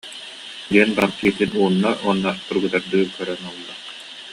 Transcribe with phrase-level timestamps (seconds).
[0.71, 3.75] диэн баран илиитин уунна уонна тургутардыы көрөн ылла